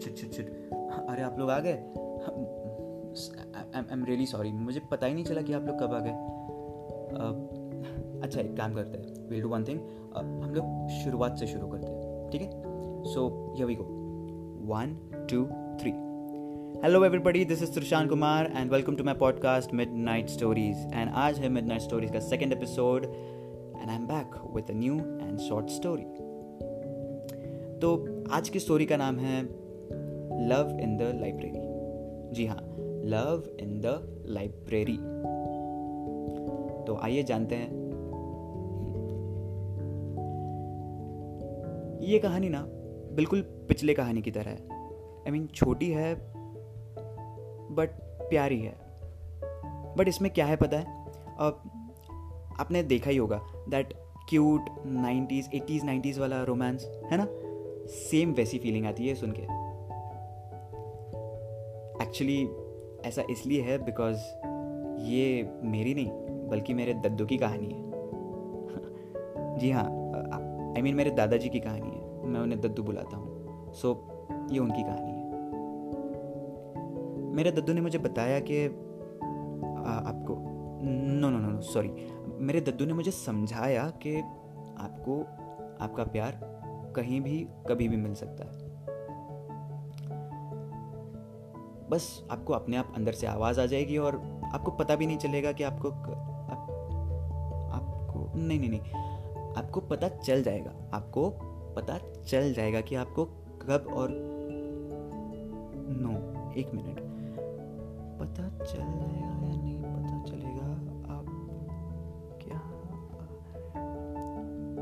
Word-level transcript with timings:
Shit 0.00 0.16
shit 0.16 0.32
shit 0.32 0.46
shit 0.46 0.70
अरे, 1.08 1.22
आप 1.22 1.38
लोग 1.38 1.50
आ 1.50 1.58
गए? 1.58 1.72
आई 3.74 3.82
एम 3.92 4.04
रियली 4.04 4.26
सॉरी 4.26 4.52
मुझे 4.52 4.80
पता 4.90 5.06
ही 5.06 5.14
नहीं 5.14 5.24
चला 5.24 5.42
कि 5.42 5.52
आप 5.52 5.66
लोग 5.66 5.80
कब 5.80 5.94
आ 5.94 5.98
गए। 5.98 6.10
अच्छा 8.20 8.40
एक 8.40 8.56
काम 8.56 8.74
करते 8.74 8.98
हैं। 8.98 9.28
विल 9.28 9.42
डू 9.42 9.48
वन 9.48 9.64
थिंग 9.64 9.80
हम 10.16 10.52
लोग 10.54 10.88
शुरुआत 10.88 11.38
से 11.38 11.46
शुरू 11.46 11.66
करते 11.66 11.92
हैं, 11.92 12.30
ठीक 12.30 12.42
है? 12.42 12.50
So 13.04 13.52
here 13.56 13.68
we 13.68 13.74
go 13.74 13.84
one 14.74 14.96
two 15.30 15.44
three 15.80 15.90
hello 16.82 17.04
everybody 17.04 17.44
this 17.44 17.62
is 17.62 17.72
Sushant 17.72 18.10
Kumar 18.10 18.52
and 18.56 18.72
welcome 18.72 18.96
to 18.96 19.04
my 19.04 19.14
podcast 19.14 19.74
midnight 19.92 20.28
stories 20.28 20.76
and 20.94 21.10
आज 21.14 21.38
है 21.38 21.48
मिड 21.48 21.66
नाइट 21.66 21.80
स्टोरीज 21.80 22.10
का 22.10 22.20
second 22.20 22.52
episode 22.52 23.04
and 23.04 23.90
I 23.90 23.96
am 23.96 24.06
back 24.06 24.54
with 24.54 24.70
a 24.70 24.74
new 24.74 24.94
and 24.94 25.38
short 25.38 25.68
story 25.68 26.04
तो 27.78 28.24
आज 28.30 28.48
की 28.48 28.58
story 28.58 28.86
का 28.86 28.96
नाम 28.96 29.18
है 29.18 29.67
love 30.40 30.78
in 30.80 30.96
the 30.96 31.02
library 31.02 31.52
जी 32.34 32.46
हाँ 32.46 32.60
लव 33.04 33.56
इन 33.60 33.80
द 33.80 34.16
लाइब्रेरी 34.26 34.96
तो 36.84 36.98
आइए 37.02 37.22
जानते 37.22 37.54
हैं। 37.54 37.88
ये 42.02 42.18
कहानी 42.18 42.48
ना 42.48 42.66
बिल्कुल 43.14 43.40
पिछले 43.40 43.94
कहानी 43.94 44.22
की 44.22 44.30
तरह 44.30 44.50
है। 44.50 44.56
आई 44.56 45.28
I 45.28 45.30
मीन 45.30 45.42
mean, 45.42 45.54
छोटी 45.54 45.90
है 45.90 46.14
बट 47.74 47.90
प्यारी 48.20 48.60
है। 48.60 48.74
बट 49.96 50.08
इसमें 50.08 50.32
क्या 50.32 50.46
है 50.46 50.56
पता 50.56 50.76
है? 50.76 51.04
अब 51.38 51.62
आपने 52.60 52.82
देखा 52.82 53.10
ही 53.10 53.16
होगा 53.16 53.40
that 53.68 53.94
cute 54.28 54.60
nineties 54.86 55.48
eighties 55.54 55.84
nineties 55.84 56.20
वाला 56.20 56.42
रोमांस 56.42 56.84
है 56.84 57.18
ना? 57.18 57.28
सेम 57.86 58.32
वैसी 58.32 58.58
फीलिंग 58.58 58.86
आती 58.86 59.08
है 59.08 59.14
सुन 59.14 59.32
के। 59.32 59.67
एक्चुअली 62.08 62.48
ऐसा 63.04 63.22
इसलिए 63.30 63.62
है 63.62 63.84
बिकॉज़ 63.84 64.16
ये 65.02 65.50
मेरी 65.62 65.94
नहीं 65.94 66.10
बल्कि 66.48 66.74
मेरे 66.74 66.94
दद्दू 66.94 67.26
की 67.26 67.36
कहानी 67.36 67.66
है। 67.66 67.82
जी 69.58 69.70
हाँ 69.70 69.84
आई 70.76 70.82
मीन 70.82 70.94
मेरे 70.94 71.10
दादाजी 71.10 71.48
की 71.48 71.60
कहानी 71.60 71.90
है 71.90 72.26
मैं 72.26 72.40
उन्हें 72.40 72.60
दद्दू 72.60 72.82
बुलाता 72.82 73.16
हूँ। 73.16 73.28
सो 73.72 73.92
so, 73.92 74.52
ये 74.52 74.58
उनकी 74.58 74.82
कहानी 74.82 75.12
है। 75.12 75.28
मेरे 77.34 77.52
दद्दू 77.52 77.72
ने 77.72 77.80
मुझे 77.80 77.98
बताया 77.98 78.40
कि 78.40 78.66
आपको 80.08 80.36
no 81.20 81.30
no 81.30 81.38
no 81.38 81.50
no 81.50 81.60
sorry 81.60 81.90
मेरे 82.38 82.60
दद्दू 82.60 82.84
ने 82.84 82.92
मुझे 82.92 83.10
समझाया 83.10 83.90
कि 83.90 84.16
आपको 84.78 85.20
आपका 85.84 86.04
प्यार 86.04 86.40
कहीं 86.96 87.20
भी 87.20 87.48
कभी 87.68 87.88
भी 87.88 87.96
मिल 87.96 88.14
सकता 88.14 88.44
है। 88.44 88.57
बस 91.90 92.28
आपको 92.30 92.52
अपने 92.52 92.76
आप 92.76 92.92
अंदर 92.96 93.12
से 93.12 93.26
आवाज़ 93.26 93.60
आ 93.60 93.66
जाएगी 93.66 93.98
और 93.98 94.40
आपको 94.54 94.70
पता 94.70 94.96
भी 94.96 95.06
नहीं 95.06 95.18
चलेगा 95.18 95.52
कि 95.52 95.64
आपको 95.64 95.90
आप, 95.90 96.70
आपको 97.74 98.38
नहीं 98.38 98.60
नहीं 98.60 98.70
नहीं 98.70 98.80
आपको 99.54 99.80
पता 99.80 100.08
चल 100.08 100.42
जाएगा 100.42 100.72
आपको 100.92 101.30
पता 101.76 101.98
चल 102.22 102.52
जाएगा 102.52 102.80
कि 102.80 102.94
आपको 102.94 103.24
कब 103.62 103.86
और 103.92 104.08
नो 105.90 106.12
एक 106.52 106.74
मिनट। 106.74 107.00
पता 108.20 108.64
चल 108.64 108.78
जाएगा 108.78 109.20
या 109.20 109.56
नहीं 109.56 109.82
पता 109.82 110.22
चलेगा 110.22 110.72
आप 111.14 111.26
क्या 112.42 112.62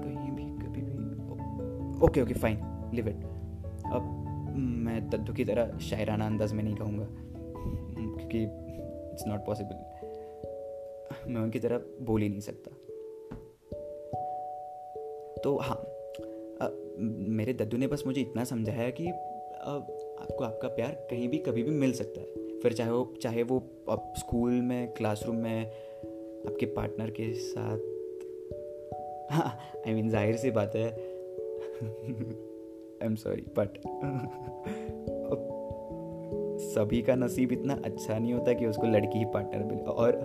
कहीं 0.03 0.31
भी 0.31 0.45
कभी 0.45 0.81
भी 0.83 2.07
okay 2.07 2.23
okay 2.23 2.35
fine 2.35 2.91
live 2.95 3.09
it 3.09 3.36
दद्दू 5.11 5.33
की 5.33 5.45
तरह 5.45 5.79
शायराना 5.79 6.27
अंदाज 6.27 6.53
में 6.53 6.65
नहीं 6.65 6.75
कहूँगा। 6.75 7.09
क्योंकि 8.17 8.43
इट्स 9.13 9.25
नॉट 9.27 9.47
पॉसिबल 9.47 9.97
मैं 11.29 11.41
उनकी 11.41 11.59
तरह 11.59 11.79
बोल 11.79 12.23
ही 12.23 12.29
नहीं 12.29 12.41
सकता। 12.41 12.71
तो 15.45 15.59
हाँ 15.59 15.77
आ, 16.63 16.69
मेरे 16.99 17.53
दद्दू 17.53 17.77
ने 17.77 17.87
बस 17.87 18.03
मुझे 18.07 18.21
इतना 18.21 18.45
समझाया 18.45 18.91
कि 18.91 19.09
आ, 19.09 19.11
आपको 20.23 20.45
आपका 20.45 20.69
प्यार 20.69 20.93
कहीं 21.11 21.29
भी 21.29 21.39
कभी 21.39 21.63
भी 21.63 21.71
मिल 21.71 21.93
सकता 21.93 22.21
है। 22.21 22.61
फिर 22.61 22.73
चाहे 22.73 22.91
वो 22.91 23.15
चाहे 23.23 23.43
वो 23.43 23.59
आप 23.91 24.15
स्कूल 24.19 24.51
में 24.51 24.93
क्लासरूम 24.93 25.37
में 25.37 25.67
आपके 26.47 26.67
पार्टनर 26.67 27.11
के 27.11 27.35
साथ। 27.35 27.79
हाँ 29.33 29.59
आई 29.87 29.95
मीन 29.95 30.11
ज़ाहिर 30.11 30.37
सी 30.37 30.51
बात 30.51 30.77
है। 30.77 30.91
आई 33.03 33.07
एम 33.07 33.15
सॉरी 33.15 33.43
बट 33.59 33.79
सभी 36.61 37.03
का 37.03 37.15
नसीब 37.15 37.53
इतना 37.53 37.75
अच्छा 37.85 38.19
नहीं 38.19 38.33
होता 38.35 38.53
कि 38.53 38.67
उसको 38.67 38.87
लड़की 38.87 39.19
ही 39.19 39.25
पार्टनर 39.25 39.65
मिले। 39.65 39.83
और 39.83 40.19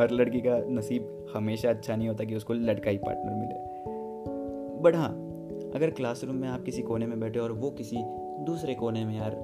हर 0.00 0.10
लड़की 0.10 0.40
का 0.40 0.58
नसीब 0.68 1.26
हमेशा 1.34 1.70
अच्छा 1.70 1.96
नहीं 1.96 2.08
होता 2.08 2.24
कि 2.24 2.34
उसको 2.34 2.54
लड़का 2.54 2.90
ही 2.90 2.98
पार्टनर 2.98 3.34
मिले। 3.34 3.54
बट 4.82 4.94
हाँ 4.94 5.10
अगर 5.74 5.90
क्लासरूम 5.90 6.36
में 6.36 6.48
आप 6.48 6.62
किसी 6.62 6.82
कोने 6.82 7.06
में 7.06 7.20
बैठे 7.20 7.38
और 7.38 7.52
वो 7.52 7.70
किसी 7.70 7.96
दूसरे 8.44 8.74
कोने 8.74 9.04
में 9.04 9.16
यार 9.16 9.36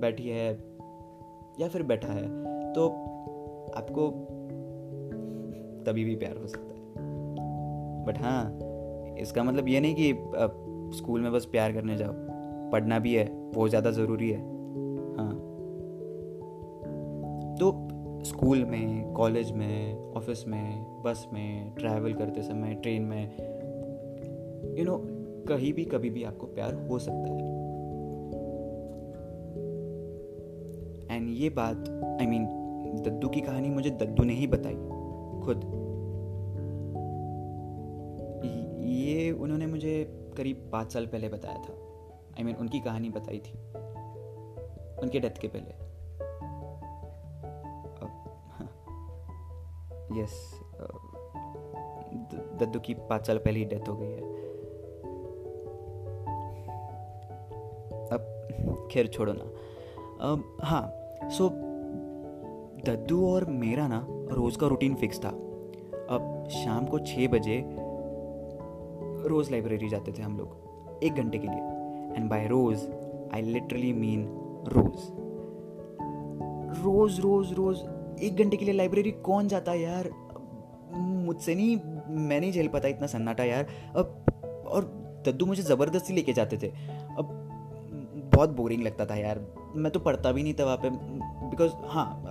बैठी 0.00 0.28
है 0.28 0.50
या 1.60 1.68
फिर 1.68 1.82
बैठा 1.82 2.12
है 2.12 2.26
तो 2.72 2.88
आपको 3.76 4.08
तभी 5.86 6.04
भी 6.04 6.14
प्यार 6.16 6.36
हो 6.36 6.46
सकता 6.46 6.74
है। 6.74 6.80
बट 8.04 8.18
हाँ 8.18 8.58
इसका 9.18 9.42
मतलब 9.42 9.68
ये 9.68 9.80
नहीं 9.80 9.94
कि 9.94 10.12
स्कूल 10.92 11.20
में 11.20 11.32
बस 11.32 11.44
प्यार 11.44 11.72
करने 11.72 11.96
जाओ। 11.96 12.12
पढ़ना 12.72 12.98
भी 12.98 13.14
है, 13.14 13.24
वो 13.54 13.68
ज़्यादा 13.68 13.90
ज़रूरी 13.90 14.30
है। 14.30 14.40
हाँ। 15.16 15.34
तो 17.60 17.88
स्कूल 18.24 18.64
में, 18.64 19.12
कॉलेज 19.12 19.52
में, 19.52 20.12
ऑफ़िस 20.12 20.48
में, 20.48 21.02
बस 21.02 21.26
में, 21.32 21.74
ट्रैवल 21.74 22.12
करते 22.12 22.42
समय, 22.42 22.74
ट्रेन 22.74 23.02
में 23.02 23.22
यू 24.78 24.84
नो 24.84 24.98
कहीं 25.48 25.72
भी, 25.72 25.84
कभी 25.84 26.10
भी 26.10 26.24
आपको 26.24 26.46
प्यार 26.46 26.74
हो 26.74 26.98
सकता 26.98 27.30
है। 27.30 27.50
एंड 31.16 31.28
ये 31.30 31.48
बात 31.50 31.88
आई 32.20 32.26
मीन 32.26 32.44
दद्दू 33.06 33.28
की 33.28 33.40
कहानी 33.40 33.70
मुझे 33.70 33.90
दद्दू 33.90 34.24
ने 34.24 34.32
ही 34.32 34.46
बताई, 34.46 34.74
खुद। 35.44 35.70
ये 38.84 39.30
उन्होंने 39.30 39.66
मुझे 39.66 40.21
करीब 40.36 40.68
पाँच 40.72 40.92
साल 40.92 41.06
पहले 41.06 41.28
बताया 41.28 41.54
था। 41.54 41.72
आई 41.72 42.40
I 42.40 42.40
मीन 42.40 42.46
mean, 42.46 42.60
उनकी 42.60 42.80
कहानी 42.80 43.10
बताई 43.10 43.38
थी। 43.38 43.52
उनके 45.02 45.20
डेथ 45.20 45.40
के 45.40 45.48
पहले। 45.48 45.92
यस 50.20 50.60
दद्दू 52.60 52.80
की 52.80 52.94
पाँच 52.94 53.26
साल 53.26 53.38
पहले 53.38 53.58
ही 53.58 53.64
डेथ 53.64 53.88
हो 53.88 53.96
गई 53.96 54.10
है। 54.10 54.20
अब 58.08 58.88
खैर 58.92 59.06
छोड़ो 59.06 59.32
ना। 59.32 59.44
अब 60.32 60.56
हाँ 60.62 60.90
सो 61.30 61.48
दद्दू 62.86 63.30
और 63.34 63.44
मेरा 63.44 63.88
ना 63.88 64.06
रोज़ 64.10 64.58
का 64.58 64.66
रूटीन 64.66 64.94
फिक्स 64.94 65.24
था। 65.24 65.28
अब 66.10 66.48
शाम 66.50 66.86
को 66.86 66.98
छः 66.98 67.28
बजे 67.28 67.60
रोज़ 69.26 69.50
लाइब्रेरी 69.50 69.88
जाते 69.88 70.12
थे 70.12 70.22
हम 70.22 70.38
लोग, 70.38 70.56
एक 71.02 71.14
घंटे 71.14 71.38
के 71.38 71.46
लिए। 71.46 71.58
एंड 72.16 72.30
बाय 72.30 72.46
रोज़ 72.46 72.88
आई 73.34 73.42
लिटरली 73.42 73.92
मीन 73.92 74.26
रोज़। 74.68 75.22
रोज़ 76.82 77.20
रोज़ 77.20 77.54
रोज़, 77.54 77.78
एक 78.22 78.36
घंटे 78.36 78.56
के 78.56 78.64
लिए 78.64 78.74
लाइब्रेरी 78.74 79.10
कौन 79.10 79.48
जाता 79.48 79.72
है 79.72 79.80
यार? 79.80 80.10
मुझसे 80.92 81.54
नहीं, 81.54 81.80
मैं 82.08 82.40
नहीं 82.40 82.52
झेल 82.52 82.68
पाता 82.68 82.88
इतना 82.88 83.06
सन्नाटा 83.06 83.44
यार। 83.44 83.66
अब, 83.96 84.24
और 84.68 84.84
दद्दू 85.26 85.46
मुझे 85.46 85.62
ज़बरदस्ती 85.62 86.14
लेके 86.14 86.32
जाते 86.32 86.56
थे। 86.56 86.68
अब, 87.18 87.38
बहुत 88.34 88.50
बोरिंग 88.50 88.82
लगता 88.82 89.06
था 89.06 89.14
यार। 89.14 89.46
मैं 89.76 89.92
तो 89.92 90.00
पढ़ता 90.00 90.32
भी 90.32 90.42
नहीं 90.42 90.54
था 90.54 90.64
वहाँ 90.64 90.76
पे 90.76 90.90
बिकॉज़ 91.46 91.72
हाँ 91.84 92.24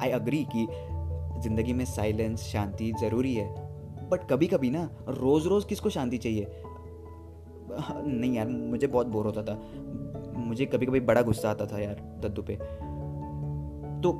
आई 0.00 0.10
अग्री 0.10 0.46
कि 0.56 0.68
ज़िंदगी 1.40 1.72
में 1.72 1.84
साइलेंस 1.84 2.40
शांति 2.40 2.92
ज़रूरी 3.00 3.34
है। 3.34 3.63
बट 4.14 4.28
कभी 4.30 4.46
कभी 4.46 4.70
ना 4.70 4.88
रोज़ 5.08 5.48
रोज़ 5.48 5.66
किसको 5.66 5.90
शांति 5.90 6.18
चाहिए? 6.18 6.46
नहीं 8.06 8.34
यार, 8.34 8.48
मुझे 8.48 8.86
बहुत 8.86 9.06
बोर 9.06 9.24
होता 9.26 9.42
था। 9.42 9.60
मुझे 10.38 10.66
कभी 10.66 10.86
कभी 10.86 11.00
बड़ा 11.00 11.22
गुस्सा 11.22 11.50
आता 11.50 11.66
था 11.66 11.78
यार, 11.78 12.20
दद्दू 12.22 12.42
पे। 12.42 12.56
तो 14.00 14.12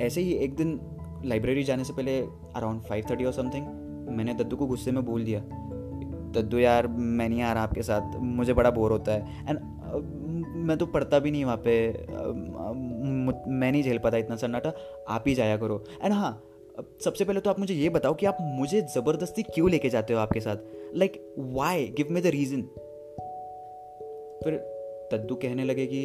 ऐसे 0.00 0.20
ही 0.20 0.32
एक 0.34 0.56
दिन 0.56 0.80
लाइब्रेरी 1.24 1.62
जाने 1.62 1.84
से 1.84 1.92
पहले 1.92 2.20
अराउंड 2.56 2.82
फाइव 2.82 3.04
थर्टी 3.10 3.24
और 3.24 3.32
समथिंग 3.32 3.66
मैंने 4.08 4.34
दद्दू 4.34 4.56
को 4.56 4.66
गुस्से 4.66 4.92
में 4.92 5.04
बोल 5.04 5.24
दिया। 5.24 5.40
दद्दू 6.30 6.58
यार, 6.58 6.86
मैं 6.86 7.28
नहीं 7.28 7.42
आ 7.42 7.52
रहा 7.52 7.62
आपके 7.62 7.82
साथ, 7.82 8.16
मुझे 8.16 8.52
बड़ा 8.52 8.70
बोर 8.70 8.92
होता 8.92 9.12
है। 9.12 9.48
एंड 9.48 9.58
मैं 10.56 10.76
तो 10.78 10.86
पढ़ता 10.86 11.18
भी 11.18 11.30
नहीं 11.30 11.44
वहाँ 11.44 11.60
पे। 11.64 12.06
मैं 13.50 13.72
नहीं 13.72 13.82
झेल 13.82 13.98
पाता 13.98 14.16
इतना 14.16 14.36
सन्नाटा, 14.36 14.72
आप 15.08 15.24
ही 15.26 15.34
जाया 15.34 15.56
करो। 15.56 15.84
एंड 16.02 16.12
हाँ 16.12 16.42
सबसे 16.76 17.24
पहले 17.24 17.40
तो 17.40 17.50
आप 17.50 17.58
मुझे 17.60 17.74
ये 17.74 17.88
बताओ 17.88 18.14
कि 18.14 18.26
आप 18.26 18.38
मुझे 18.40 18.80
ज़बरदस्ती 18.94 19.42
क्यों 19.44 19.70
लेके 19.70 19.88
जाते 19.88 20.14
हो 20.14 20.18
आपके 20.20 20.40
साथ? 20.40 20.56
Like 20.94 21.34
why 21.38 21.86
give 21.88 22.06
me 22.10 22.20
the 22.20 22.26
reason 22.26 22.62
फिर 24.44 24.56
तद्दू 25.12 25.34
कहने 25.34 25.64
लगे 25.64 25.86
कि, 25.86 26.00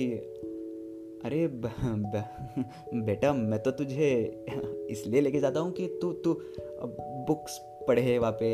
अरे 1.25 1.47
बेटा, 1.47 3.33
मैं 3.33 3.59
तो 3.59 3.71
तुझे 3.71 4.11
इसलिए 4.91 5.21
लेके 5.21 5.39
जाता 5.39 5.59
हूँ 5.59 5.71
कि 5.71 5.87
तू 6.01 6.11
तू 6.13 6.33
बुक्स 7.27 7.57
पढ़े 7.87 8.17
वहाँ 8.17 8.37
पे 8.41 8.49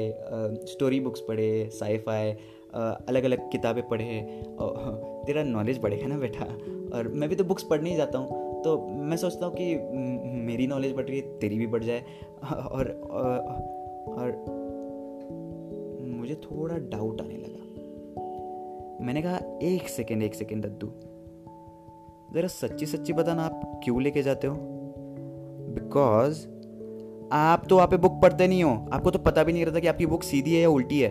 स्टोरी 0.68 1.00
बुक्स 1.00 1.20
पढ़े 1.20 1.70
साईफाई 1.74 2.32
अलग 2.74 3.24
अलग 3.24 3.52
किताबें 3.52 3.88
पढ़े 3.90 4.22
तेरा 5.28 5.44
नॉलेज 5.44 5.78
बढ़ेगा 5.78 6.08
ना 6.08 6.18
बेटा? 6.18 6.46
और 6.98 7.08
मैं 7.08 7.30
भी 7.30 7.36
तो 7.36 7.44
बुक्स 7.44 7.64
पढ़ने 7.64 7.90
ही 7.90 7.96
जाता 7.96 8.18
हूँ। 8.18 8.45
तो 8.66 8.88
मैं 8.88 9.18
सोचता 9.18 9.46
हूँ 9.46 9.56
कि 9.56 9.76
मेरी 10.46 10.68
नॉलेज 10.68 10.96
बढ़ 10.96 11.04
रही 11.04 11.20
है 11.20 11.40
तेरी 11.40 11.58
भी 11.58 11.68
बढ़ 11.68 11.84
जाए। 11.84 12.04
और 12.54 12.88
और, 14.08 14.32
मुझे 16.08 16.36
थोड़ा 16.36 16.78
डाउट 16.78 17.22
आने 17.22 17.38
लगा। 17.38 17.62
मैंने 19.06 19.22
कहा 19.22 19.40
एक 19.62 19.90
सेकेंड 19.90 20.24
एक 20.24 20.36
सेकेंड 20.36 20.66
दद्दू। 20.66 20.88
ज़रा 22.34 22.48
सच्ची 22.48 22.86
सच्ची 22.86 23.14
बताना 23.14 23.44
आप 23.44 23.82
क्यों 23.84 24.02
लेके 24.02 24.24
जाते 24.24 24.48
हो? 24.48 24.56
बिकॉज़ 25.76 26.48
आप 27.32 27.64
तो 27.70 27.76
वहाँ 27.76 27.88
पे 27.88 27.98
बुक 27.98 28.12
पढ़ते 28.12 28.48
नहीं 28.48 28.64
हो। 28.64 28.90
आपको 28.94 29.12
तो 29.12 29.20
पता 29.20 29.44
भी 29.44 29.54
नहीं 29.54 29.66
रहता 29.66 29.80
कि 29.80 29.88
आपकी 29.88 30.06
बुक 30.06 30.24
सीधी 30.24 30.56
है 30.56 30.62
या 30.62 30.70
उल्टी 30.70 31.00
है। 31.00 31.10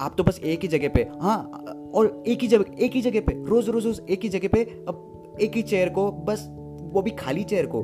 आप 0.00 0.14
तो 0.18 0.24
बस 0.24 0.40
एक 0.44 0.60
ही 0.60 0.68
जगह 0.68 0.88
पे 0.88 1.08
हाँ 1.20 1.50
और 1.94 2.22
एक 2.26 2.42
ही 2.42 2.48
जगह 2.48 2.84
एक 2.84 2.92
ही 2.92 3.00
जगह 3.00 3.20
पे 3.20 3.44
रोज 3.46 3.68
रोज 3.68 3.86
रोज 3.86 4.02
एक 4.10 4.20
ही 4.22 4.28
जगह 4.28 4.48
पे 4.48 4.64
अब 4.88 5.06
एक 5.40 5.52
ही 5.54 5.62
चेयर 5.62 5.88
को, 5.88 6.12
बस, 6.12 6.48
वो 6.80 7.02
भी 7.02 7.10
खाली 7.10 7.44
चेयर 7.44 7.66
को। 7.66 7.82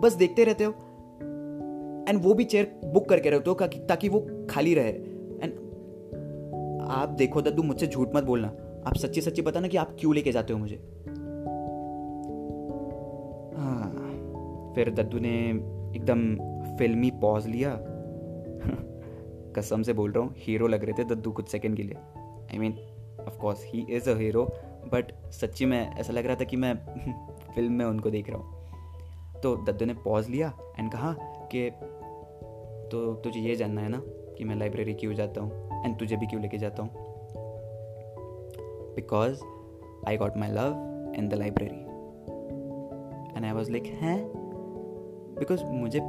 बस 0.00 0.14
देखते 0.14 0.44
रहते 0.44 0.64
हो। 0.64 0.74
एंड 2.08 2.22
वो 2.22 2.34
भी 2.34 2.44
चेयर 2.44 2.80
बुक 2.84 3.08
करके 3.08 3.30
रहते 3.30 3.50
हो 3.50 3.56
ताकि 3.62 4.08
वो 4.08 4.46
खाली 4.50 4.74
रहे। 4.74 4.92
एंड 5.42 5.52
आप 6.80 7.08
देखो 7.08 7.42
दद्दू 7.42 7.62
मुझसे 7.62 7.86
झूठ 7.86 8.08
मत 8.14 8.24
बोलना। 8.24 8.48
आप 8.86 8.94
सच्ची 8.96 9.20
सच्ची 9.20 9.42
बताना 9.42 9.68
कि 9.68 9.76
आप 9.76 9.96
क्यों 10.00 10.14
लेके 10.14 10.32
जाते 10.32 10.52
हो 10.52 10.58
मुझे। 10.58 10.76
हाँ 13.56 13.92
फिर 14.74 14.90
दद्दू 14.90 15.18
ने 15.18 15.48
एकदम 15.96 16.36
फिल्मी 16.76 17.10
पॉज 17.10 17.46
लिया। 17.46 17.80
कसम 19.56 19.82
से 19.82 19.92
बोल 19.92 20.12
रहा 20.12 20.24
हूँ 20.24 20.34
हीरो 20.36 20.66
लग 20.66 20.84
रहे 20.84 21.04
थे 21.04 21.08
दद्दू 21.08 21.30
कुछ 21.30 21.48
सेकंड 21.48 21.76
के 21.76 21.82
लिए। 21.82 21.96
I 22.18 22.58
mean 22.58 22.72
of 23.26 23.38
course 23.38 23.64
he 23.66 23.86
is 23.90 24.10
a 24.10 24.16
hero 24.16 24.52
but 24.84 25.30
सच्ची 25.30 25.66
में 25.66 25.90
ऐसा 25.92 26.12
लग 26.12 26.26
रहा 26.26 26.36
था 26.36 26.44
कि 26.44 26.56
मैं 26.56 26.74
फ़िल्म 27.54 27.72
में 27.72 27.84
उनको 27.84 28.10
देख 28.10 28.30
रहा 28.30 28.38
हूँ। 28.38 28.62
तो 29.40 29.56
दद्दू 29.56 29.84
ने 29.84 29.94
पॉज 29.94 30.28
लिया 30.28 30.52
एंड 30.78 30.92
कहा 30.92 31.16
कि 31.20 31.70
तो 32.92 33.14
तुझे 33.14 33.40
ये 33.40 33.56
जानना 33.56 33.80
है 33.80 33.88
ना 33.88 34.02
कि 34.06 34.44
मैं 34.44 34.56
लाइब्रेरी 34.56 34.94
क्यों 34.94 35.14
जाता 35.14 35.40
हूँ 35.40 35.84
एंड 35.84 35.98
तुझे 35.98 36.16
भी 36.16 36.26
क्यों 36.26 36.42
लेके 36.42 36.58
जाता 36.58 36.82
हूँ? 36.82 36.90
Because 38.94 39.42
I 40.08 40.16
got 40.16 40.36
my 40.36 40.48
love 40.48 40.72
in 41.16 41.28
the 41.28 41.34
library 41.34 41.80
and 43.36 43.44
I 43.44 43.52
was 43.52 43.70
like 43.70 43.84
हैं 43.84 44.32
बिकॉज़ 45.38 45.64
मुझे 45.64 46.00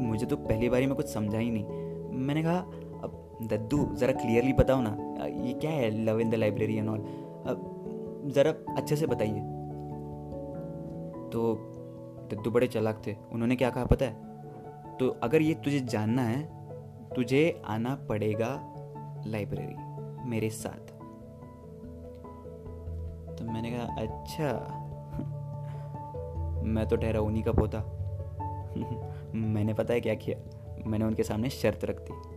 मुझे 0.00 0.26
तो 0.26 0.36
पहली 0.36 0.68
बारी 0.68 0.86
में 0.86 0.94
कुछ 0.94 1.06
समझा 1.06 1.38
ही 1.38 1.50
नहीं. 1.50 1.64
मैंने 2.12 2.42
कहा, 2.42 2.58
अब 3.02 3.38
दद्दू, 3.42 3.94
ज़रा 3.94 4.12
क्लियरली 4.12 4.52
बताओ 4.52 4.80
ना, 4.80 4.96
ये 5.26 5.52
क्या 5.52 5.70
है 5.70 6.04
love 6.04 6.20
in 6.20 6.30
the 6.30 6.34
library 6.34 6.76
and 6.76 6.88
all 6.88 6.98
ज़रा 8.30 8.76
अच्छे 8.76 8.96
से 8.96 9.06
बताइए। 9.06 9.40
तो 11.30 11.54
दद्दू 12.32 12.50
बड़े 12.50 12.66
चलाक 12.66 13.02
थे। 13.06 13.16
उन्होंने 13.32 13.56
क्या 13.56 13.70
कहा 13.70 13.84
पता 13.84 14.04
है? 14.04 14.26
तो 14.96 15.08
अगर 15.08 15.42
ये 15.42 15.54
तुझे 15.54 15.80
जानना 15.80 16.22
है, 16.22 16.50
तुझे 17.14 17.62
आना 17.66 17.94
पड़ेगा 17.94 18.74
लाइब्रेरी, 19.26 19.74
मेरे 20.28 20.50
साथ। 20.50 20.94
तो 23.34 23.44
मैंने 23.44 23.70
कहा 23.70 23.82
अच्छा। 23.82 24.52
मैं 26.64 26.88
तो 26.88 26.96
ठहरा 26.96 27.20
उन्हीं 27.20 27.42
का 27.42 27.52
पोता। 27.52 27.92
मैंने 29.34 29.74
पता 29.74 29.94
है 29.94 30.00
क्या 30.00 30.14
किया? 30.14 30.38
मैंने 30.86 31.04
उनके 31.04 31.22
सामने 31.22 31.50
शर्त 31.50 31.84
रख 31.84 32.00
दी। 32.00 32.36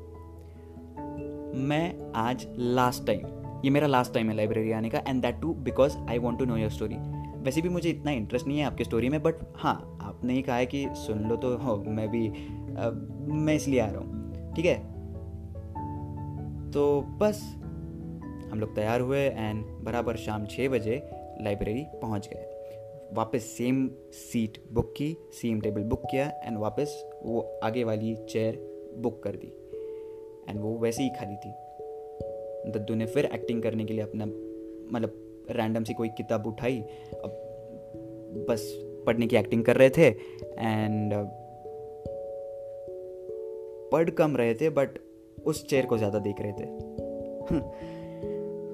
मैं 1.60 2.12
आज 2.12 2.48
लास्ट 2.58 3.08
टाइम 3.08 3.39
ये 3.66 3.70
मेरा 3.70 3.88
लास्ट 3.88 4.14
टाइम 4.14 4.30
है 4.30 4.36
लाइब्रेरी 4.36 4.72
आने 4.72 4.90
का 4.90 5.02
and 5.08 5.22
that 5.22 5.42
too 5.42 5.54
because 5.54 5.98
I 5.98 6.18
want 6.18 6.40
to 6.40 6.46
know 6.46 6.58
your 6.58 6.70
story 6.70 6.96
वैसे 7.40 7.62
भी 7.62 7.70
मुझे 7.70 7.90
इतना 7.90 8.12
इंटरेस्ट 8.12 8.48
नहीं 8.48 8.60
है 8.60 8.66
आपकी 8.66 8.84
स्टोरी 8.84 9.10
में 9.10 9.24
बट 9.24 9.36
हाँ 9.56 10.00
आपने 10.02 10.34
ही 10.34 10.42
कहा 10.42 10.56
है 10.56 10.66
कि 10.66 10.86
सुन 10.92 11.30
लो 11.30 11.36
तो 11.36 11.58
हो 11.58 11.84
मैं 11.88 12.08
भी 12.10 12.28
आ, 12.30 12.90
मैं 13.36 13.54
इसलिए 13.54 13.80
आ 13.80 13.86
रहा 13.86 14.02
हूँ 14.02 14.54
ठीक 14.56 14.66
है? 14.66 14.78
तो 16.72 17.02
बस 17.02 17.42
हम 18.52 18.60
लोग 18.60 18.76
तैयार 18.76 19.02
हुए 19.02 19.20
एंड 19.20 19.66
बराबर 19.66 20.16
शाम 20.16 20.46
छः 20.46 20.70
बजे 20.70 21.10
लाइब्रेरी 21.42 21.86
पहुँच 22.02 22.30
गए। 22.34 22.46
वापस 23.14 23.44
सेम 23.44 23.90
सीट 24.12 24.64
बुक 24.72 24.94
की 24.98 25.18
सेम 25.32 25.62
टेबल 25.62 25.84
बुक 25.84 26.02
किया 26.12 26.26
एंड 26.44 26.58
वापस 26.58 27.10
वो 27.24 27.60
आगे 27.64 27.84
वाली 27.84 28.16
चेयर 28.16 28.60
बुक 28.98 29.24
कर 29.24 29.36
दी। 29.36 29.54
एंड 30.50 30.60
वो 30.62 30.78
वैसे 30.78 31.04
ही 31.04 31.10
खाली 31.10 31.36
थी। 31.36 31.54
दद्दू 32.68 32.96
ने 32.96 33.06
फिर 33.06 33.26
एक्टिंग 33.26 33.64
करने 33.64 33.86
के 33.86 33.94
लिए 33.94 34.04
अपना 34.04 34.26
मतलब 34.92 35.46
रैंडम 35.52 35.84
सी 35.84 35.94
कोई 35.94 36.10
किताब 36.10 36.48
उठाई। 36.48 36.80
अब 37.24 37.30
बस 38.50 38.86
पढ़ने 39.06 39.28
की 39.28 39.36
एक्टिंग 39.36 39.64
कर 39.66 39.76
रहे 39.76 39.90
थे 39.90 40.08
एंड 40.60 41.14
पढ़ 43.92 44.10
कम 44.10 44.38
रहे 44.38 44.54
थे 44.54 44.70
बट 44.70 44.90
उस 45.46 45.68
चेयर 45.68 45.86
को 45.86 45.98
ज़्यादा 45.98 46.20
देख 46.20 46.42
रहे 46.42 46.52
थे। 46.52 46.66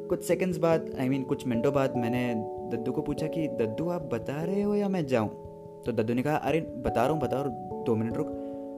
कुछ 0.07 0.23
सेकंड्स 0.23 0.57
बाद 0.57 0.81
आई 0.99 1.05
I 1.05 1.09
मीन 1.09 1.17
mean, 1.17 1.29
कुछ 1.29 1.47
मिनटों 1.47 1.73
बाद 1.73 1.97
मैंने 1.97 2.33
दद्दू 2.77 2.91
को 2.91 3.01
पूछा 3.01 3.27
कि 3.27 3.47
दद्दू 3.47 3.89
आप 3.89 4.01
बता 4.01 4.43
रहे 4.43 4.61
हो 4.61 4.75
या 4.75 4.89
मैं 4.89 5.05
जाऊँ? 5.05 5.29
तो 5.85 5.91
दद्दू 5.91 6.13
ने 6.13 6.23
कहा 6.23 6.35
अरे 6.35 6.61
बता 6.61 7.03
रहा 7.03 7.11
हूँ 7.11 7.21
बता 7.21 7.41
रहा 7.41 7.43
हूँ 7.43 7.83
दो 7.83 7.95
मिनट 7.95 8.17
रुक 8.17 8.27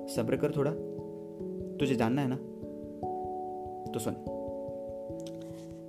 सब्र 0.09 0.37
कर 0.37 0.51
थोड़ा। 0.51 0.71
तुझे 1.77 1.95
जानना 1.95 2.21
है 2.21 2.27
ना? 2.27 2.35
तो 3.93 3.99
सुन। 3.99 4.36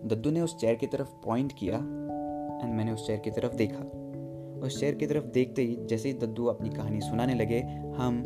दद्दू 0.04 0.30
ने 0.30 0.40
उस 0.40 0.58
चेयर 0.58 0.74
की 0.74 0.86
तरफ़ 0.86 1.08
पॉइंट 1.08 1.52
किया 1.52 1.76
एंड 1.76 2.74
मैंने 2.74 2.92
उस 2.92 3.06
चेयर 3.06 3.18
की 3.18 3.30
तरफ़ 3.30 3.54
देखा। 3.54 3.80
उस 4.66 4.80
चेयर 4.80 4.94
की 4.94 5.06
तरफ़ 5.06 5.24
देखते 5.24 5.62
ही 5.62 5.76
जैसे 5.80 6.08
ही 6.08 6.14
दद्दू 6.14 6.44
अपनी 6.44 6.68
कहानी 6.68 7.00
सुनाने 7.00 7.34
लगे, 7.34 7.60
हम 7.96 8.22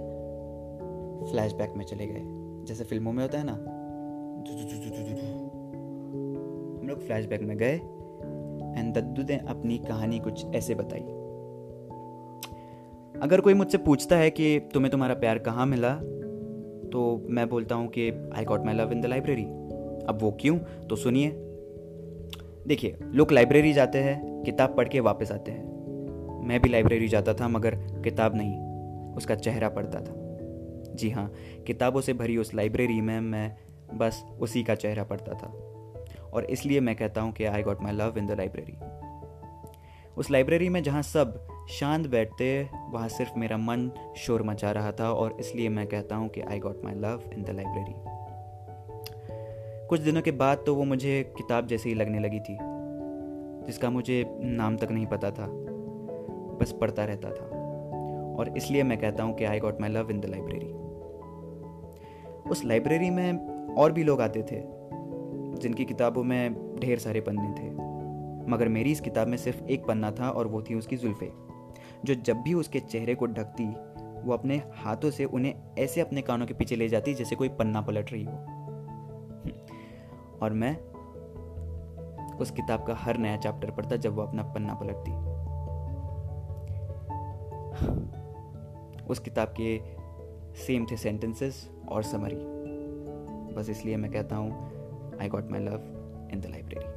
फ्लैशबैक 1.31 1.73
में 1.77 1.85
चले 1.85 2.07
गए। 2.07 2.23
जैसे 2.65 2.85
फ़िल्मों 2.85 3.13
में 3.13 3.23
होता 3.23 3.39
है 3.39 3.45
ना 3.45 3.53
हम 6.81 6.89
लोग 6.89 7.01
फ्लैशबैक 7.01 7.43
में 7.43 7.57
गए 7.57 7.75
एंड 8.81 8.95
दद्दू 8.95 9.23
ने 9.23 9.39
अपनी 9.39 9.79
कहानी 9.79 10.19
कुछ 10.19 10.47
ऐसे 10.55 10.75
बताई। 10.75 11.03
अगर 13.23 13.41
कोई 13.41 13.55
मुझसे 13.55 13.79
पूछता 13.79 14.17
है 14.17 14.31
कि 14.31 14.59
तुम्हें 14.75 14.91
तुम्हारा 14.91 15.15
प्यार 15.15 15.39
कहाँ 15.39 15.67
मिला 15.67 15.95
तो 16.93 17.27
मैं 17.29 17.49
बोलता 17.49 17.75
हूँ 17.75 17.89
कि 17.89 18.31
I 18.37 18.45
got 18.45 18.65
my 18.65 18.75
love 18.75 18.93
in 18.93 19.01
the 19.01 19.07
library 19.07 19.45
अब 20.09 20.19
वो 20.23 20.31
क्यों? 20.41 20.59
तो 20.59 20.97
सुनिए। 20.97 21.49
देखिए, 22.67 22.97
लोग 23.05 23.33
लाइब्रेरी 23.33 23.73
जाते 23.73 23.99
हैं, 23.99 24.43
किताब 24.43 24.77
पढ़ 24.77 24.89
के 24.89 25.01
वापस 25.01 25.33
आते 25.33 25.51
हैं। 25.51 26.45
मैं 26.47 26.61
भी 26.61 26.69
लाइब्रेरी 26.69 27.09
जाता 27.09 27.35
था, 27.35 27.49
मगर 27.49 27.75
किताब 27.75 28.35
नहीं, 28.35 28.59
उसका 29.15 29.35
चेहरा 29.35 29.69
पढ़ता 29.69 30.01
था। 30.01 30.15
जी 30.95 31.11
हाँ 31.11 31.33
किताबों 31.67 32.01
से 32.01 32.13
भरी 32.13 32.37
उस 32.37 32.55
लाइब्रेरी 32.55 33.01
में 33.01 33.21
मैं 33.21 33.57
बस 33.95 34.23
उसी 34.41 34.63
का 34.63 34.75
चेहरा 34.75 35.05
पढ़ता 35.05 35.33
था। 35.33 35.53
और 36.33 36.45
इसलिए 36.45 36.81
मैं 36.81 36.97
कहता 36.97 37.21
हूँ 37.21 37.33
कि 37.33 37.45
I 37.45 37.63
got 37.63 37.83
my 37.83 37.93
love 37.93 38.15
in 38.19 38.27
the 38.27 38.31
library 38.31 38.77
उस 40.17 40.31
लाइब्रेरी 40.31 40.69
में 40.69 40.83
जहाँ 40.83 41.03
सब 41.03 41.49
शांत 41.71 42.07
बैठते, 42.07 42.69
वहाँ 42.91 43.09
सिर्फ़ 43.09 43.39
मेरा 43.39 43.57
मन 43.57 43.91
शोर 44.17 44.43
मचा 44.43 44.71
रहा 44.71 44.93
था, 44.93 45.13
और 45.13 45.37
इसलिए 45.41 45.69
मैं 45.69 45.87
कहता 45.87 46.17
हूँ 46.17 46.29
कि 46.29 46.41
I 46.41 46.59
got 46.59 46.85
my 46.85 46.95
love 46.95 47.23
in 47.33 47.43
the 47.43 47.51
library 47.51 47.95
कुछ 49.93 50.01
दिनों 50.01 50.23
के 50.23 50.31
बाद 50.31 50.59
तो 50.67 50.75
वो 50.75 50.85
मुझे 50.85 51.33
किताब 51.37 51.67
जैसे 51.67 51.89
ही 51.89 51.95
लगने 51.95 52.19
लगी 52.19 52.39
थी, 52.41 52.57
जिसका 53.67 53.91
मुझे 53.91 54.25
नाम 54.41 54.77
तक 54.77 54.91
नहीं 54.91 55.07
पता 55.07 55.31
था, 55.31 55.47
बस 56.61 56.73
पढ़ता 56.81 57.05
रहता 57.05 57.31
था। 57.31 57.45
और 58.39 58.57
इसलिए 58.57 58.83
मैं 58.83 58.99
कहता 58.99 59.23
हूँ 59.23 59.37
कि 59.37 59.45
I 59.45 59.61
got 59.61 59.81
my 59.81 59.91
love 59.91 60.11
in 60.11 60.21
the 60.21 60.25
library 60.25 60.73
उस 62.51 62.65
लाइब्रेरी 62.65 63.11
में 63.11 63.75
और 63.75 63.93
भी 63.93 64.05
लोग 64.05 64.21
आते 64.21 64.43
थे, 64.43 64.63
जिनकी 65.61 65.85
किताबों 65.85 66.25
में 66.25 66.77
ढेर 66.81 66.99
सारे 66.99 67.21
पन्ने 67.21 67.51
थे। 67.63 67.71
मगर 68.51 68.69
मेरी 68.69 68.93
इस 68.93 69.01
किताब 69.01 69.29
में 69.29 69.37
सिर्फ़ 69.37 69.63
एक 69.65 69.87
पन्ना 69.87 70.11
था 70.11 70.31
और 70.31 70.47
वो 70.47 70.63
थी 70.63 70.75
उसकी 70.75 70.97
जुल्फ़े, 70.97 71.33
जो 72.05 72.15
जब 72.15 72.37
भी 72.37 72.55
उसके 72.55 72.81
चेहरे 72.81 73.15
को 73.15 73.27
ढकती, 73.27 73.69
वो 74.23 74.33
अपने 74.33 74.63
हाथों 74.75 75.11
से 75.11 75.25
उन्हें 75.25 75.55
ऐसे 75.79 76.01
अपने 76.01 76.23
कानों 76.23 76.47
के 76.47 76.55
पीछे 76.55 76.77
ले 76.77 76.89
जाती, 76.89 77.15
जैसे 77.15 77.37
कोई 77.37 77.49
पन्ना 77.49 77.81
पलट 77.81 78.13
रही 78.13 78.25
हो। 78.25 78.62
और 80.43 80.53
मैं 80.53 80.77
उस 82.37 82.51
किताब 82.51 82.87
का 82.87 82.95
हर 82.95 83.17
नया 83.17 83.37
चैप्टर 83.37 83.71
पढ़ता 83.71 83.97
जब 83.97 84.15
वो 84.15 84.23
अपना 84.23 84.43
पन्ना 84.43 84.75
पलटती। 84.75 85.13
उस 89.07 89.19
किताब 89.19 89.55
के 89.61 89.81
सेम 90.67 90.87
थे 90.91 90.97
सेंटेंसेस 90.97 91.71
और 91.89 92.03
समरी 92.03 92.37
बस 93.55 93.71
इसलिए 93.71 93.97
मैं 93.97 94.11
कहता 94.11 94.37
हूँ, 94.37 94.51
I 95.19 95.29
got 95.29 95.51
my 95.55 95.61
love 95.61 95.83
in 96.33 96.41
the 96.41 96.51
library. 96.53 96.89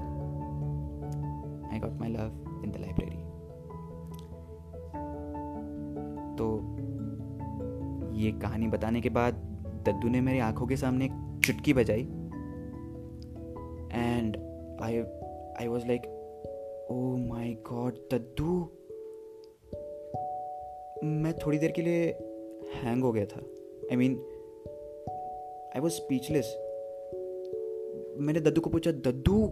I 1.73 1.79
got 1.79 1.99
my 1.99 2.09
love 2.09 2.61
in 2.63 2.71
the 2.71 2.77
library 2.79 3.17
तो 6.35 6.45
ये 8.15 8.31
कहानी 8.31 8.67
बताने 8.67 9.01
के 9.01 9.09
बाद 9.09 9.33
दद्दू 9.87 10.07
ने 10.07 10.21
मेरी 10.21 10.39
आँखों 10.39 10.67
के 10.67 10.77
सामने 10.77 11.09
चुटकी 11.45 11.73
बजाई। 11.73 12.03
And 13.93 14.37
I 14.81 14.99
I 15.59 15.67
was 15.67 15.87
like 15.87 16.05
oh 16.91 16.95
my 17.27 17.53
God 17.69 17.97
दद्दू 18.13 18.59
मैं 21.03 21.33
थोड़ी 21.37 21.57
देर 21.57 21.71
के 21.71 21.81
लिए 21.81 22.05
हैंग 22.75 23.03
हो 23.03 23.11
गया 23.11 23.25
था। 23.25 23.39
I 23.91 23.95
mean 23.95 24.17
I 25.75 25.81
was 25.81 25.93
speechless 25.93 26.55
मैंने 28.19 28.39
दद्दू 28.39 28.61
को 28.61 28.69
पूछा 28.69 28.91
दद्दू 28.91 29.45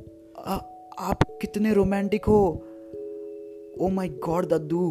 आप 0.99 1.23
कितने 1.41 1.73
रोमांटिक 1.73 2.25
हो? 2.25 2.41
Oh 3.81 3.89
my 3.89 4.09
God 4.25 4.45
Daddu 4.45 4.85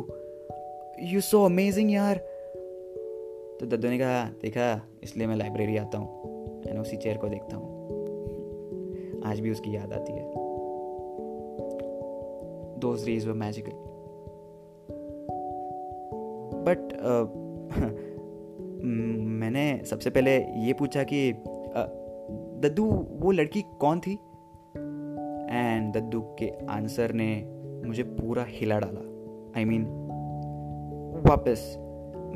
you 1.03 1.21
so 1.21 1.45
amazing 1.45 1.93
यार। 1.93 2.17
तो 3.61 3.67
दद्दू 3.67 3.89
ने 3.89 3.99
कहा, 3.99 4.25
देखा, 4.43 4.67
इसलिए 5.03 5.27
मैं 5.27 5.37
लाइब्रेरी 5.37 5.77
आता 5.77 5.99
हूँ। 5.99 6.09
मैंने 6.65 6.81
उसी 6.81 6.97
चेयर 6.97 7.17
को 7.17 7.29
देखता 7.29 7.57
हूँ। 7.57 7.72
आज 9.27 9.41
भी 9.41 9.51
उसकी 9.51 9.77
याद 9.77 9.93
आती 9.93 10.13
है। 10.13 10.33
डेज़ 12.85 13.29
वर 13.29 13.35
मैजिकल 13.35 13.73
बट 16.65 16.93
मैंने 19.41 19.83
सबसे 19.85 20.11
पहले 20.11 20.39
ये 20.39 20.73
पूछा 20.73 21.03
कि 21.03 21.33
दद्दू 22.63 22.85
वो 23.21 23.31
लड़की 23.31 23.63
कौन 23.81 24.01
थी? 24.01 24.13
एंड 25.53 25.95
दद्दू 25.95 26.21
के 26.21 26.67
आंसर 26.67 27.13
ने 27.13 27.45
मुझे 27.87 28.03
पूरा 28.03 28.45
हिला 28.49 28.79
डाला। 28.79 29.01
आई 29.59 29.65
I 29.65 29.69
मीन 29.69 29.83
mean, 29.83 29.93
वापस 31.31 31.77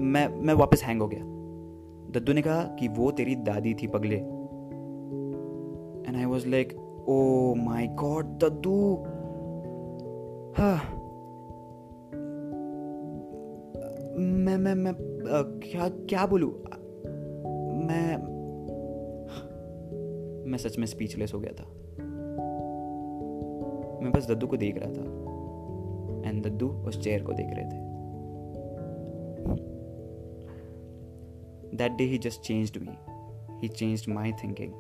मैं 0.01 0.29
मैं 0.29 0.55
वापस 0.55 0.83
हैंग 0.83 1.03
हो 1.03 1.09
गया। 1.09 1.21
दद्दू 2.11 2.33
ने 2.33 2.43
कहा 2.43 2.63
कि 2.63 2.89
वो 2.89 3.11
तेरी 3.11 3.35
दादी 3.35 3.75
थी 3.75 3.87
पगले। 3.87 4.36
I 6.17 6.25
was 6.25 6.49
like 6.49 6.77
oh 7.09 7.55
my 7.55 7.87
God 7.87 8.27
दद्दू 8.27 8.95
हाँ 10.63 10.97
मैं 14.19 14.57
मैं 14.57 14.75
मैं 14.75 14.91
आ, 14.91 15.43
क्या 15.43 15.89
क्या 15.89 16.27
बोलूँ? 16.27 16.53
मैं 17.87 18.17
मैं 20.51 20.59
सच 20.59 20.79
में 20.79 20.87
स्पीचलेस 20.87 21.35
हो 21.35 21.41
गया 21.41 21.53
था। 21.53 21.65
मैं 24.03 24.13
बस 24.13 24.27
दद्दू 24.31 24.47
को 24.47 24.57
देख 24.57 24.79
रहा 24.79 24.91
था। 24.91 25.03
एंड 26.29 26.47
दद्दू 26.47 26.69
उस 26.69 27.01
चेयर 27.01 27.23
को 27.23 27.33
देख 27.33 27.47
रहे 27.51 27.65
थे। 27.65 27.87
That 31.77 31.93
day 31.93 32.05
he 32.05 32.19
just 32.19 32.41
changed 32.41 32.83
me 32.83 32.97
he 33.63 33.69
changed 33.69 34.13
my 34.13 34.33
thinking 34.33 34.73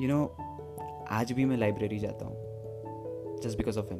you 0.00 0.08
know 0.08 0.24
आज 1.10 1.32
भी 1.32 1.44
मैं 1.44 1.56
लाइब्रेरी 1.56 1.98
जाता 1.98 2.26
हूँ 2.26 3.40
just 3.42 3.58
because 3.58 3.78
of 3.78 3.92
him 3.92 3.98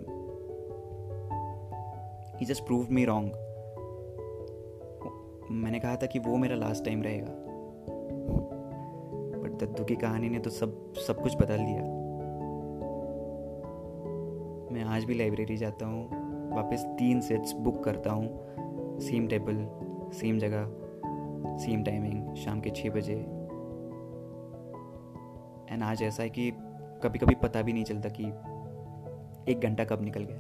he 2.36 2.46
just 2.46 2.64
prove 2.66 2.86
me 2.90 3.04
wrong 3.04 3.32
मैंने 5.50 5.80
कहा 5.80 5.96
था 5.96 6.06
कि 6.06 6.18
वो 6.18 6.36
मेरा 6.36 6.56
लास्ट 6.56 6.84
टाइम 6.84 7.02
रहेगा। 7.02 7.32
बट 9.40 9.58
दद्दू 9.62 9.84
की 9.84 9.96
कहानी 9.96 10.28
ने 10.28 10.38
तो 10.38 10.50
सब 10.50 10.94
सब 11.06 11.22
कुछ 11.22 11.36
बदल 11.36 11.58
दिया। 11.58 11.82
मैं 14.72 14.84
आज 14.84 15.04
भी 15.04 15.14
लाइब्रेरी 15.14 15.56
जाता 15.56 15.86
हूँ, 15.86 16.04
वापस 16.54 16.84
तीन 16.98 17.20
सेट्स 17.20 17.52
बुक 17.52 17.84
करता 17.84 18.12
हूँ। 18.12 18.98
सेम 19.00 19.28
टेबल 19.28 19.66
सेम 20.12 20.38
जगह 20.38 20.66
सेम 21.56 21.84
टाइमिंग 21.84 22.34
शाम 22.34 22.60
के 22.60 22.70
छः 22.70 22.90
बजे। 22.90 23.43
एंड 25.75 25.83
आज 25.83 26.02
ऐसा 26.02 26.23
है 26.23 26.31
कि 26.31 26.52
कभी 27.02 27.19
कभी 27.19 27.35
पता 27.35 27.62
भी 27.62 27.73
नहीं 27.73 27.85
चलता 27.85 28.09
कि 28.09 28.25
एक 29.52 29.61
घंटा 29.61 29.85
कब 29.85 30.02
निकल 30.02 30.25
गया। 30.25 30.38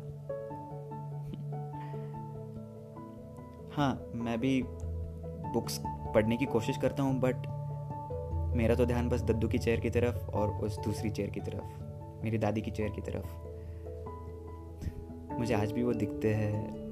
हाँ 3.76 4.10
मैं 4.14 4.40
भी 4.40 4.62
बुक्स 5.54 5.80
पढ़ने 5.86 6.36
की 6.36 6.44
कोशिश 6.44 6.76
करता 6.76 7.02
हूँ, 7.02 7.20
बट 7.20 7.36
मेरा 8.56 8.74
तो 8.74 8.86
ध्यान 8.86 9.08
बस 9.08 9.22
दद्दू 9.22 9.48
की 9.48 9.58
चेयर 9.58 9.80
की 9.80 9.90
तरफ़ 9.90 10.30
और 10.30 10.48
उस 10.48 10.78
दूसरी 10.78 11.10
चेयर 11.10 11.30
की 11.30 11.40
तरफ़, 11.40 11.64
मेरी 12.24 12.38
दादी 12.38 12.60
की 12.60 12.70
चेयर 12.70 12.90
की 12.90 13.00
तरफ़। 13.00 13.26
मुझे 15.38 15.54
आज 15.54 15.72
भी 15.72 15.82
वो 15.82 15.92
दिखते 15.92 16.34
हैं। 16.34 16.84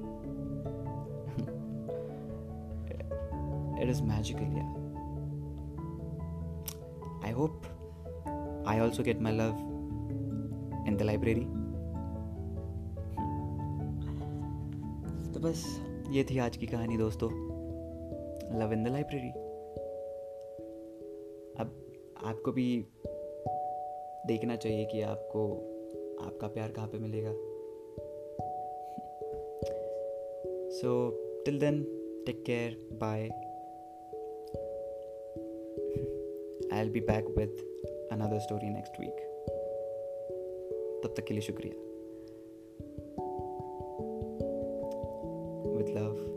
It 3.83 3.89
is 3.89 4.03
magical 4.03 4.43
I 7.25 7.31
hope 7.31 7.61
I 8.73 8.79
also 8.79 9.03
get 9.03 9.21
my 9.21 9.33
love 9.33 9.57
in 10.87 10.97
the 10.97 11.01
library 11.01 11.41
तो 15.33 15.39
बस 15.39 15.65
ये 16.11 16.23
थी 16.23 16.37
आज 16.37 16.57
की 16.57 16.67
कहानी 16.67 16.97
दोस्तों। 16.97 17.29
लव 18.59 18.73
इन 18.73 18.83
द 18.83 18.87
लाइब्रेरी 18.87 19.29
अब 21.59 21.75
आपको 22.23 22.51
भी 22.51 22.85
देखना 24.27 24.55
चाहिए 24.55 24.85
कि 24.85 25.01
आपको, 25.01 25.47
आपका 26.21 26.47
प्यार 26.47 26.71
कहाँ 26.71 26.87
पे 26.87 26.99
मिलेगा। 26.99 27.33
So 30.69 31.11
till 31.45 31.59
then 31.59 31.83
take 32.25 32.43
care 32.45 32.89
bye 32.93 33.21
I'll 36.81 36.89
be 36.89 36.99
back 36.99 37.25
with 37.37 37.92
another 38.13 38.39
story 38.39 38.69
next 38.69 38.99
week 38.99 39.15
तब 41.03 41.13
तक 41.17 41.23
के 41.23 41.33
लिए 41.33 41.41
शुक्रिया। 41.41 41.89
With 45.77 45.97
love. 45.97 46.32